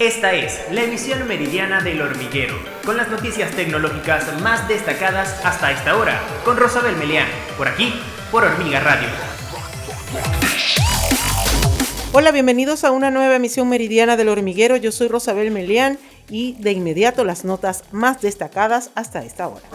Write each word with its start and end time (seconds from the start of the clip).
Esta 0.00 0.32
es 0.32 0.58
la 0.72 0.84
emisión 0.84 1.28
meridiana 1.28 1.82
del 1.82 2.00
hormiguero, 2.00 2.54
con 2.86 2.96
las 2.96 3.10
noticias 3.10 3.50
tecnológicas 3.50 4.40
más 4.40 4.66
destacadas 4.66 5.44
hasta 5.44 5.72
esta 5.72 5.94
hora, 5.98 6.18
con 6.42 6.56
Rosabel 6.56 6.96
Melián, 6.96 7.28
por 7.58 7.68
aquí, 7.68 7.92
por 8.30 8.42
Hormiga 8.42 8.80
Radio. 8.80 9.08
Hola, 12.12 12.32
bienvenidos 12.32 12.84
a 12.84 12.92
una 12.92 13.10
nueva 13.10 13.36
emisión 13.36 13.68
meridiana 13.68 14.16
del 14.16 14.30
hormiguero. 14.30 14.78
Yo 14.78 14.90
soy 14.90 15.08
Rosabel 15.08 15.50
Melián 15.50 15.98
y 16.30 16.54
de 16.54 16.72
inmediato 16.72 17.26
las 17.26 17.44
notas 17.44 17.84
más 17.92 18.22
destacadas 18.22 18.92
hasta 18.94 19.22
esta 19.22 19.48
hora. 19.48 19.66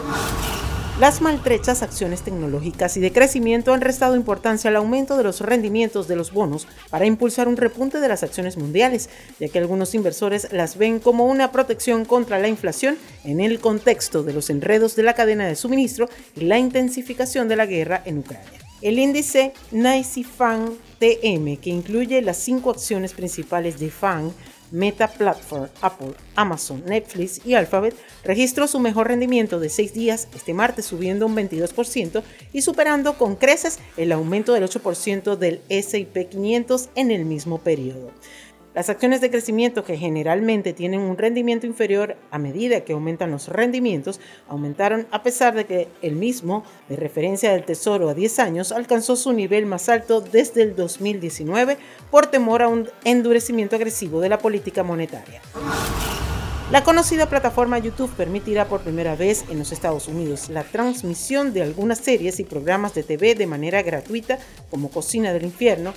Las 1.00 1.20
maltrechas 1.20 1.84
acciones 1.84 2.22
tecnológicas 2.22 2.96
y 2.96 3.02
de 3.02 3.12
crecimiento 3.12 3.74
han 3.74 3.82
restado 3.82 4.16
importancia 4.16 4.70
al 4.70 4.78
aumento 4.78 5.18
de 5.18 5.26
los 5.26 5.42
rendimientos 5.42 6.08
de 6.08 6.16
los 6.16 6.32
bonos 6.32 6.70
para 6.90 7.06
impulsar 7.06 7.50
un 7.50 7.58
repunte 7.58 8.00
de 8.00 8.08
las 8.08 8.24
acciones 8.24 8.56
mundiales, 8.56 9.10
ya 9.38 9.50
que 9.50 9.60
algunos 9.60 9.94
inversores 9.94 10.48
las 10.54 10.78
ven 10.78 11.00
como 11.00 11.26
una 11.26 11.52
protección 11.52 12.06
contra 12.06 12.40
la 12.40 12.48
inflación 12.48 12.98
en 13.26 13.42
el 13.42 13.60
contexto 13.60 14.24
de 14.24 14.32
los 14.32 14.50
enredos 14.50 14.96
de 14.96 15.04
la 15.04 15.16
cadena 15.16 15.46
de 15.46 15.56
suministro 15.56 16.08
y 16.34 16.46
la 16.46 16.60
intensificación 16.60 17.50
de 17.50 17.58
la 17.58 17.66
guerra 17.66 18.02
en 18.06 18.20
Ucrania. 18.20 18.60
El 18.82 18.98
índice 18.98 19.52
NYSE 19.74 20.24
FAN 20.24 20.78
TM, 21.00 21.58
que 21.58 21.72
incluye 21.72 22.22
las 22.22 22.38
cinco 22.38 22.70
acciones 22.70 23.12
principales 23.12 23.80
de 23.80 23.90
FAN, 23.90 24.32
Meta 24.76 25.08
Platform, 25.08 25.70
Apple, 25.82 26.14
Amazon, 26.36 26.84
Netflix 26.86 27.40
y 27.46 27.54
Alphabet 27.54 27.96
registró 28.26 28.68
su 28.68 28.80
mejor 28.80 29.08
rendimiento 29.08 29.60
de 29.60 29.70
seis 29.70 29.94
días 29.94 30.28
este 30.36 30.54
martes 30.54 30.86
subiendo 30.86 31.26
un 31.26 31.36
22% 31.36 32.24
y 32.52 32.62
superando 32.62 33.18
con 33.18 33.38
creces 33.38 33.80
el 33.96 34.12
aumento 34.12 34.52
del 34.54 34.66
8% 34.66 35.38
del 35.38 35.62
S&P 35.70 36.28
500 36.28 36.90
en 36.96 37.12
el 37.12 37.24
mismo 37.24 37.60
periodo. 37.60 38.12
Las 38.76 38.90
acciones 38.90 39.22
de 39.22 39.32
crecimiento 39.32 39.86
que 39.86 39.96
generalmente 39.96 40.74
tienen 40.74 41.00
un 41.00 41.18
rendimiento 41.18 41.66
inferior 41.66 42.18
a 42.30 42.38
medida 42.38 42.82
que 42.82 42.92
aumentan 42.92 43.32
los 43.32 43.48
rendimientos 43.48 44.20
aumentaron 44.50 45.08
a 45.12 45.24
pesar 45.24 45.56
de 45.56 45.66
que 45.66 45.88
el 46.02 46.18
mismo 46.18 46.66
de 46.90 46.98
referencia 46.98 47.54
del 47.54 47.64
Tesoro 47.64 48.10
a 48.10 48.14
10 48.14 48.40
años 48.40 48.74
alcanzó 48.74 49.16
su 49.16 49.32
nivel 49.32 49.66
más 49.66 49.88
alto 49.88 50.20
desde 50.20 50.62
el 50.62 50.76
2019 50.76 51.78
por 52.12 52.26
temor 52.26 52.62
a 52.62 52.68
un 52.68 52.90
endurecimiento 53.06 53.78
agresivo 53.78 54.20
de 54.20 54.28
la 54.28 54.40
política 54.40 54.84
monetaria. 54.84 55.40
La 56.70 56.84
conocida 56.84 57.30
plataforma 57.30 57.78
YouTube 57.80 58.12
permitirá 58.18 58.68
por 58.68 58.82
primera 58.82 59.16
vez 59.16 59.46
en 59.50 59.60
los 59.60 59.72
Estados 59.72 60.10
Unidos 60.10 60.50
la 60.50 60.64
transmisión 60.64 61.54
de 61.54 61.62
algunas 61.62 62.00
series 62.00 62.42
y 62.42 62.44
programas 62.44 62.94
de 62.94 63.04
TV 63.04 63.36
de 63.36 63.48
manera 63.48 63.84
gratuita 63.84 64.38
como 64.70 64.90
Cocina 64.90 65.32
del 65.32 65.46
Infierno, 65.46 65.94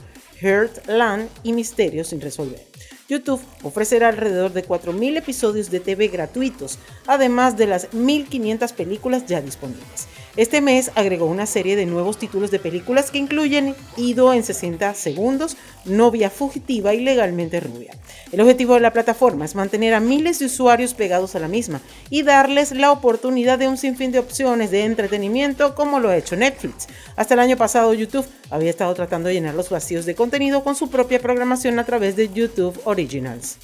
Land 0.86 1.28
y 1.42 1.52
Misterios 1.52 2.08
sin 2.08 2.20
resolver. 2.20 2.64
YouTube 3.08 3.40
ofrecerá 3.62 4.08
alrededor 4.08 4.52
de 4.52 4.66
4.000 4.66 5.16
episodios 5.16 5.70
de 5.70 5.80
TV 5.80 6.08
gratuitos, 6.08 6.78
además 7.06 7.56
de 7.56 7.66
las 7.66 7.90
1.500 7.92 8.72
películas 8.74 9.26
ya 9.26 9.40
disponibles. 9.40 10.08
Este 10.38 10.60
mes 10.60 10.92
agregó 10.94 11.26
una 11.26 11.46
serie 11.46 11.74
de 11.74 11.84
nuevos 11.84 12.16
títulos 12.16 12.52
de 12.52 12.60
películas 12.60 13.10
que 13.10 13.18
incluyen 13.18 13.74
Ido 13.96 14.32
en 14.32 14.44
60 14.44 14.94
segundos, 14.94 15.56
Novia 15.84 16.30
fugitiva 16.30 16.94
y 16.94 17.00
Legalmente 17.00 17.58
rubia. 17.58 17.96
El 18.30 18.42
objetivo 18.42 18.74
de 18.74 18.80
la 18.80 18.92
plataforma 18.92 19.44
es 19.44 19.56
mantener 19.56 19.94
a 19.94 20.00
miles 20.00 20.38
de 20.38 20.46
usuarios 20.46 20.94
pegados 20.94 21.34
a 21.34 21.40
la 21.40 21.48
misma 21.48 21.80
y 22.08 22.22
darles 22.22 22.70
la 22.70 22.92
oportunidad 22.92 23.58
de 23.58 23.66
un 23.66 23.76
sinfín 23.76 24.12
de 24.12 24.20
opciones 24.20 24.70
de 24.70 24.84
entretenimiento 24.84 25.74
como 25.74 25.98
lo 25.98 26.08
ha 26.08 26.16
hecho 26.16 26.36
Netflix. 26.36 26.86
Hasta 27.16 27.34
el 27.34 27.40
año 27.40 27.56
pasado 27.56 27.92
YouTube 27.92 28.28
había 28.48 28.70
estado 28.70 28.94
tratando 28.94 29.26
de 29.26 29.34
llenar 29.34 29.56
los 29.56 29.70
vacíos 29.70 30.06
de 30.06 30.14
contenido 30.14 30.62
con 30.62 30.76
su 30.76 30.88
propia 30.88 31.18
programación 31.18 31.80
a 31.80 31.84
través 31.84 32.14
de 32.14 32.32
YouTube 32.32 32.80
Originals. 32.84 33.58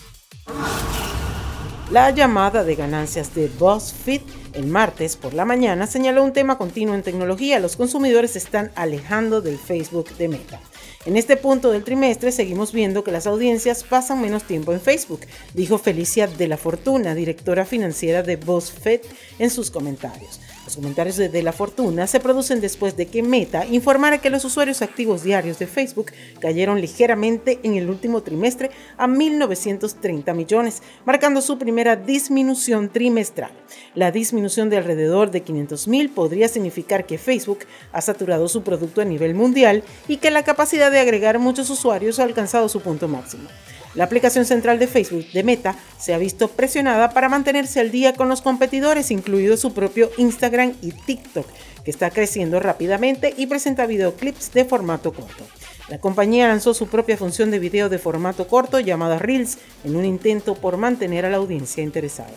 La 1.94 2.10
llamada 2.10 2.64
de 2.64 2.74
ganancias 2.74 3.36
de 3.36 3.46
BuzzFeed 3.46 4.22
el 4.54 4.66
martes 4.66 5.16
por 5.16 5.32
la 5.32 5.44
mañana 5.44 5.86
señaló 5.86 6.24
un 6.24 6.32
tema 6.32 6.58
continuo 6.58 6.92
en 6.96 7.04
tecnología. 7.04 7.60
Los 7.60 7.76
consumidores 7.76 8.32
se 8.32 8.38
están 8.38 8.72
alejando 8.74 9.40
del 9.40 9.58
Facebook 9.58 10.08
de 10.16 10.26
Meta. 10.26 10.60
En 11.06 11.18
este 11.18 11.36
punto 11.36 11.70
del 11.70 11.84
trimestre 11.84 12.32
seguimos 12.32 12.72
viendo 12.72 13.04
que 13.04 13.12
las 13.12 13.26
audiencias 13.26 13.84
pasan 13.84 14.22
menos 14.22 14.44
tiempo 14.44 14.72
en 14.72 14.80
Facebook, 14.80 15.20
dijo 15.52 15.76
Felicia 15.76 16.26
de 16.26 16.48
la 16.48 16.56
Fortuna, 16.56 17.14
directora 17.14 17.66
financiera 17.66 18.22
de 18.22 18.36
BuzzFeed, 18.36 19.02
en 19.38 19.50
sus 19.50 19.70
comentarios. 19.70 20.40
Los 20.64 20.76
comentarios 20.76 21.16
de, 21.16 21.28
de, 21.28 21.42
La 21.42 21.52
Fortuna 21.52 22.06
se 22.06 22.20
producen 22.20 22.62
después 22.62 22.96
de 22.96 23.04
que 23.04 23.22
Meta 23.22 23.66
informara 23.66 24.22
que 24.22 24.30
los 24.30 24.46
usuarios 24.46 24.80
activos 24.80 25.22
diarios 25.22 25.58
de 25.58 25.66
Facebook 25.66 26.06
cayeron 26.40 26.80
ligeramente 26.80 27.60
en 27.62 27.74
el 27.74 27.90
último 27.90 28.22
trimestre 28.22 28.70
a 28.96 29.06
1.930 29.06 30.34
millones, 30.34 30.82
marcando 31.04 31.42
su 31.42 31.58
primera 31.58 31.96
disminución 31.96 32.88
trimestral. 32.88 33.50
La 33.94 34.10
disminución 34.10 34.70
de 34.70 34.78
alrededor 34.78 35.30
de 35.30 35.44
500.000 35.44 36.14
podría 36.14 36.48
significar 36.48 37.04
que 37.04 37.18
Facebook 37.18 37.58
ha 37.92 38.00
saturado 38.00 38.48
su 38.48 38.62
producto 38.62 39.02
a 39.02 39.04
nivel 39.04 39.34
mundial 39.34 39.82
y 40.08 40.16
que 40.16 40.30
la 40.30 40.44
capacidad 40.44 40.93
de 40.94 41.00
agregar 41.00 41.38
muchos 41.38 41.68
usuarios 41.68 42.18
ha 42.18 42.22
alcanzado 42.22 42.70
su 42.70 42.80
punto 42.80 43.08
máximo. 43.08 43.50
La 43.94 44.04
aplicación 44.04 44.44
central 44.44 44.78
de 44.78 44.86
Facebook 44.86 45.26
de 45.32 45.44
Meta 45.44 45.76
se 45.98 46.14
ha 46.14 46.18
visto 46.18 46.48
presionada 46.48 47.10
para 47.10 47.28
mantenerse 47.28 47.78
al 47.80 47.90
día 47.90 48.14
con 48.14 48.28
los 48.28 48.42
competidores, 48.42 49.10
incluido 49.10 49.56
su 49.56 49.72
propio 49.72 50.10
Instagram 50.16 50.74
y 50.82 50.92
TikTok, 50.92 51.46
que 51.84 51.90
está 51.90 52.10
creciendo 52.10 52.58
rápidamente 52.58 53.34
y 53.36 53.46
presenta 53.46 53.86
videoclips 53.86 54.52
de 54.52 54.64
formato 54.64 55.12
corto. 55.12 55.44
La 55.88 55.98
compañía 55.98 56.48
lanzó 56.48 56.74
su 56.74 56.88
propia 56.88 57.16
función 57.16 57.50
de 57.50 57.58
video 57.58 57.88
de 57.88 57.98
formato 57.98 58.48
corto 58.48 58.80
llamada 58.80 59.18
Reels 59.18 59.58
en 59.84 59.94
un 59.94 60.04
intento 60.04 60.54
por 60.54 60.76
mantener 60.76 61.26
a 61.26 61.30
la 61.30 61.36
audiencia 61.36 61.84
interesada. 61.84 62.34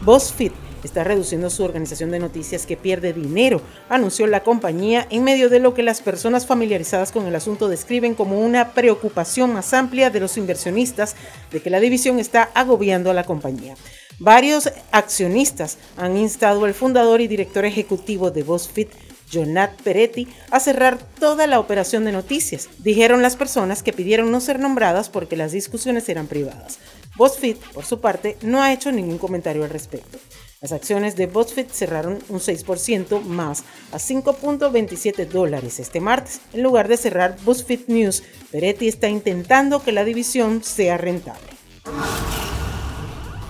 BuzzFeed 0.00 0.61
está 0.86 1.04
reduciendo 1.04 1.50
su 1.50 1.64
organización 1.64 2.10
de 2.10 2.18
noticias 2.18 2.66
que 2.66 2.76
pierde 2.76 3.12
dinero, 3.12 3.60
anunció 3.88 4.26
la 4.26 4.42
compañía 4.42 5.06
en 5.10 5.24
medio 5.24 5.48
de 5.48 5.60
lo 5.60 5.74
que 5.74 5.82
las 5.82 6.00
personas 6.00 6.46
familiarizadas 6.46 7.12
con 7.12 7.26
el 7.26 7.34
asunto 7.34 7.68
describen 7.68 8.14
como 8.14 8.40
una 8.40 8.72
preocupación 8.72 9.52
más 9.52 9.72
amplia 9.72 10.10
de 10.10 10.20
los 10.20 10.36
inversionistas 10.36 11.16
de 11.50 11.60
que 11.60 11.70
la 11.70 11.80
división 11.80 12.18
está 12.18 12.50
agobiando 12.54 13.10
a 13.10 13.14
la 13.14 13.24
compañía. 13.24 13.74
Varios 14.18 14.70
accionistas 14.92 15.78
han 15.96 16.16
instado 16.16 16.64
al 16.64 16.74
fundador 16.74 17.20
y 17.20 17.28
director 17.28 17.64
ejecutivo 17.64 18.30
de 18.30 18.42
BuzzFeed, 18.42 18.88
Jonat 19.32 19.80
Peretti, 19.82 20.28
a 20.50 20.60
cerrar 20.60 20.98
toda 21.18 21.46
la 21.46 21.58
operación 21.58 22.04
de 22.04 22.12
noticias, 22.12 22.68
dijeron 22.78 23.22
las 23.22 23.36
personas 23.36 23.82
que 23.82 23.92
pidieron 23.92 24.30
no 24.30 24.40
ser 24.40 24.60
nombradas 24.60 25.08
porque 25.08 25.36
las 25.36 25.52
discusiones 25.52 26.08
eran 26.08 26.26
privadas. 26.26 26.78
BuzzFeed, 27.16 27.56
por 27.72 27.84
su 27.84 28.00
parte, 28.00 28.36
no 28.42 28.62
ha 28.62 28.72
hecho 28.72 28.92
ningún 28.92 29.18
comentario 29.18 29.64
al 29.64 29.70
respecto. 29.70 30.18
Las 30.62 30.70
acciones 30.70 31.16
de 31.16 31.26
BuzzFeed 31.26 31.66
cerraron 31.72 32.20
un 32.28 32.38
6% 32.38 33.20
más 33.22 33.64
a 33.90 33.96
5.27 33.96 35.26
dólares 35.26 35.80
este 35.80 36.00
martes. 36.00 36.40
En 36.52 36.62
lugar 36.62 36.86
de 36.86 36.96
cerrar 36.96 37.36
BuzzFeed 37.44 37.88
News, 37.88 38.22
Peretti 38.52 38.86
está 38.86 39.08
intentando 39.08 39.82
que 39.82 39.90
la 39.90 40.04
división 40.04 40.62
sea 40.62 40.96
rentable. 40.98 41.48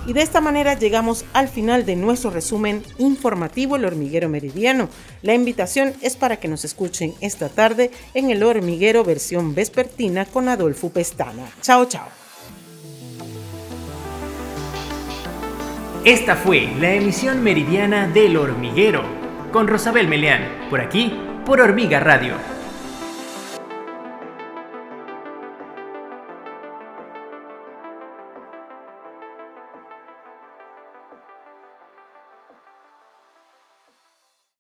Y 0.07 0.15
de 0.15 0.23
esta 0.23 0.41
manera 0.41 0.73
llegamos 0.79 1.27
al 1.35 1.49
final 1.49 1.85
de 1.85 1.97
nuestro 1.97 2.31
resumen 2.31 2.83
informativo 2.97 3.77
El 3.77 3.85
Hormiguero 3.85 4.31
Meridiano. 4.31 4.89
La 5.21 5.35
invitación 5.35 5.93
es 6.01 6.17
para 6.17 6.39
que 6.39 6.49
nos 6.49 6.65
escuchen 6.65 7.13
esta 7.21 7.51
tarde 7.51 7.91
en 8.15 8.31
El 8.31 8.43
Hormiguero 8.43 9.05
versión 9.05 9.55
vespertina 9.55 10.25
con 10.25 10.49
Adolfo 10.49 10.89
Pestana. 10.89 11.47
Chao, 11.61 11.85
chao. 11.85 12.22
Esta 16.05 16.35
fue 16.35 16.69
la 16.81 16.95
emisión 16.95 17.45
meridiana 17.45 18.09
del 18.09 18.37
hormiguero 18.37 19.05
con 19.53 19.69
Rosabel 19.69 20.09
Meleán, 20.09 20.67
por 20.69 20.81
aquí, 20.81 21.17
por 21.47 21.61
Hormiga 21.61 22.01
Radio 22.01 22.35